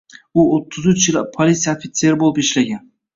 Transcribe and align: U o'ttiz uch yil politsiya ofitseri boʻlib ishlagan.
U 0.39 0.45
o'ttiz 0.53 0.87
uch 0.93 1.03
yil 1.09 1.19
politsiya 1.35 1.75
ofitseri 1.79 2.19
boʻlib 2.25 2.41
ishlagan. 2.45 2.81